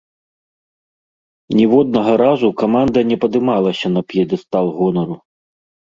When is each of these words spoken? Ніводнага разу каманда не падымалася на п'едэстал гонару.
Ніводнага 1.59 2.11
разу 2.23 2.47
каманда 2.65 2.99
не 3.13 3.17
падымалася 3.27 3.87
на 3.97 4.01
п'едэстал 4.11 4.65
гонару. 4.83 5.15